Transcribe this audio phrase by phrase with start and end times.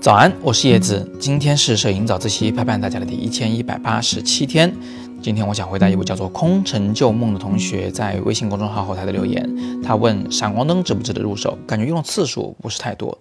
[0.00, 4.72] 早安，我是叶子，今天是摄影早自习陪伴大家的第一千一百八十七天。
[5.20, 9.82] 今天我想回答一位叫做空城旧梦的同学在微信公众号后台的留言。
[9.82, 11.58] 他问闪光灯值不值得入手？
[11.66, 13.18] 感觉用的次数不是太多。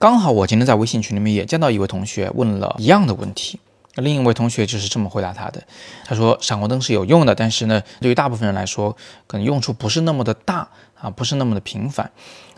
[0.00, 3.60] 刚好我今天在微信群里面也见到一位同学问了一样的问题。
[4.00, 5.62] 另一位同学就是这么回答他的。
[6.04, 8.96] 他说闪光灯是有用的，但是呢，对于大部分人来说，
[9.26, 10.68] 可能用处不是那么的大
[11.00, 12.10] 啊，不是那么的频繁。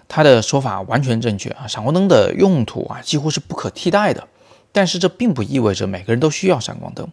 [0.09, 4.29] 他的说法完全正确啊，闪光灯的用途啊几乎是不可替代的，
[4.71, 7.09] 但是这并不意味着每个人都需要闪光灯。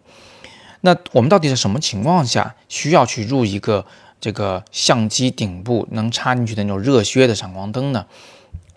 [0.81, 3.85] 那我们到底在什么情况下需要去入一个
[4.19, 8.05] 这个相机顶部能插进去的那种热靴的闪光灯呢？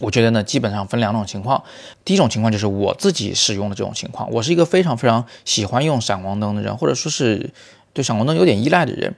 [0.03, 1.63] 我觉得呢，基本上分两种情况。
[2.05, 7.51] 第一种情况就是我自己使用的这种情况，我是一个非常非常喜欢用闪光灯的人，或者说是
[7.93, 9.15] 对闪光灯有点依赖的人。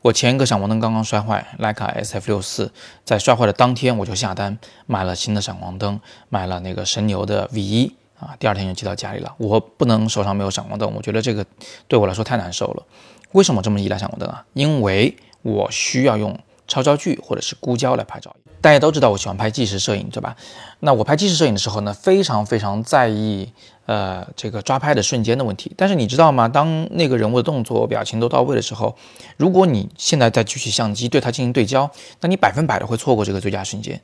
[0.00, 2.72] 我前一个闪光灯刚刚摔坏，徕卡 SF 六四，
[3.04, 9.34] 在摔坏的当天我就下单买了新的闪光灯，买了那个神牛的 V 一啊，第二天就寄到家里了。
[9.38, 11.44] 我不能手上没有闪光灯，我觉得这个
[11.86, 12.82] 对我来说太难受了。
[13.32, 14.44] 为什么这么依赖闪光灯啊？
[14.54, 18.34] 因为我需要用超焦距或者是估焦来拍照。
[18.64, 20.34] 大家都知道我喜欢拍纪实摄影，对吧？
[20.80, 23.52] 那我拍纪实摄影的时候呢，非常非常在意
[23.84, 25.70] 呃这个抓拍的瞬间的问题。
[25.76, 26.48] 但是你知道吗？
[26.48, 28.96] 当那个人物的动作、表情都到位的时候，
[29.36, 31.90] 如果你现在再举起相机对它进行对焦，
[32.22, 34.00] 那你百分百的会错过这个最佳瞬间。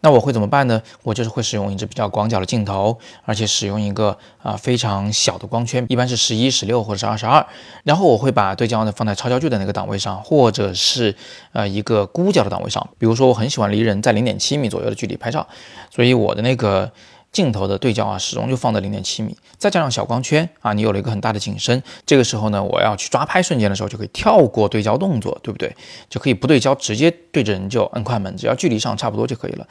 [0.00, 0.80] 那我会怎么办呢？
[1.02, 7.44] 我就是会使用一支比较广角的镜头，而且使用一个啊非常小的光圈，一般是十一、十六或者是二十二。
[7.84, 11.14] 然后我会把对焦呢放在超焦距的那个档位上，或者是
[11.52, 12.86] 呃一个估焦的档位上。
[12.98, 15.46] 比如说我很喜欢离人在零点七米左右的距离拍照，
[15.90, 16.90] 所以我的那个。
[17.34, 21.82] 镜头的对焦啊，始终就放在零点七米，再加上小光圈啊，你有了一个很大的景深。
[22.06, 25.74] 这个时候呢，我要去抓拍瞬间的时候，就可以跳过对焦动作，对不对？
[26.08, 29.66] 就可以不对焦，直接对着人就摁快门，只要距离上差不多就可以了。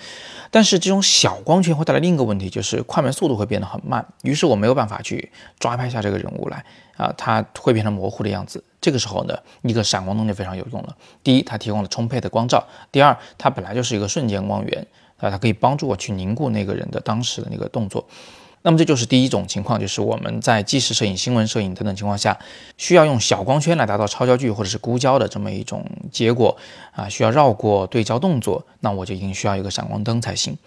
[0.52, 6.66] 但是这种小光圈会带来另一个问题，就是快门速度会变得很慢，于是我没有办法去抓拍下这个人物来
[6.98, 8.61] 啊，它会变成模糊的样子。
[8.82, 10.93] 这个时候呢，一个闪光灯就非常有用了。
[11.23, 12.59] 第一，它提供了充沛的光照；
[12.92, 14.86] 第二，它本来就是一个瞬间光源。
[15.18, 18.06] 啊，它可以帮助我去凝固那个人的当时的那个动作。
[18.66, 22.40] 那么这就是第一种情况，就是我们在纪实摄影、新闻摄影等等情况下，
[22.78, 26.56] 需要用小光圈来达到超焦距或者是估焦的这么一种结果
[26.94, 30.58] 啊，需要绕过对焦动作，那我就一定需要一个闪光灯才行。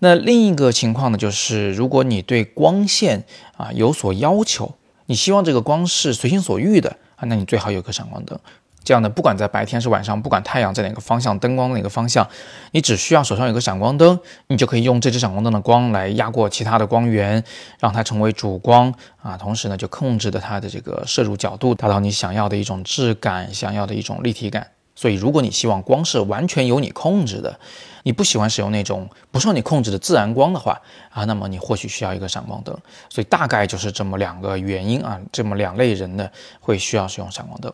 [0.00, 3.24] 那另一个情况呢，就是如果你对光线
[3.56, 4.74] 啊有所要求，
[5.06, 8.38] 你希望这个光是随心所欲的啊，那你最好有个闪光灯。
[8.84, 12.26] 这样呢，不管在白天是晚上，不管太阳在哪个方向，灯光哪个方向，
[12.70, 17.44] 你只需要手上有个闪光灯，你就可以用这支闪光灯的光来压过其他的光源，
[17.78, 19.36] 让它成为主光啊。
[19.36, 24.66] 同时呢，就控制的它的这个摄入角度，达到你想要的一种质感，想要的一种立体感。
[24.94, 27.60] 所以，如果你希望光是完全由你控制的，
[28.02, 30.80] 你不喜欢使用那种不受你控制的自然光的话
[31.10, 32.76] 啊，那么你或许需要一个闪光灯。
[33.08, 36.28] 所以大概就是这么两个原因啊，这么两类人呢
[36.58, 37.72] 会需要使用闪光灯。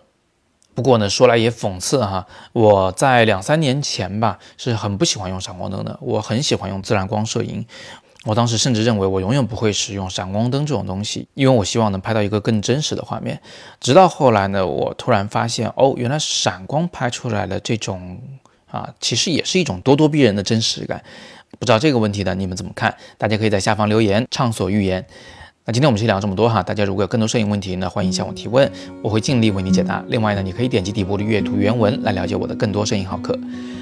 [0.75, 5.97] 不过呢，说来也讽刺哈，我在两三年前吧，是很不喜欢用闪光灯的。
[6.01, 7.65] 我很喜欢用自然光摄影，
[8.25, 13.41] 我当时甚至认为我永远不会使用闪光灯这种东西，因为我希望能拍到一个更真实的画面。
[13.81, 18.19] 直到后来呢，我突然发现，哦，原来闪光拍出来的这种
[18.71, 21.05] 啊，其实也是一种咄咄逼人的真实感。
[21.61, 22.97] 不知道这个问题呢，你们怎么看？
[23.17, 25.07] 大家可以在下方留言，畅所欲言。
[25.67, 28.71] 那今天我们先聊这么多哈，大家如果有更多摄影问题呢，欢迎向我提问，
[29.01, 30.05] 我会尽力为你解答。
[30.09, 33.35] 另外呢，你可以点击底部的阅读原文来了解我的更多摄影好课。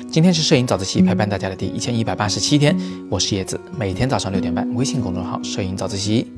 [0.09, 2.77] 今天是摄影早自习陪伴大家的第一千一百八十七天，
[3.11, 6.31] 我是叶子，每天早上六点半，微信公众号“摄影早自习”，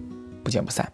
[0.42, 0.90] 不见不散。